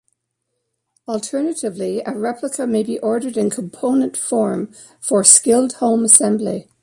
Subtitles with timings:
[1.07, 6.67] Alternatively, a replica may be ordered in component form for skilled home assembly.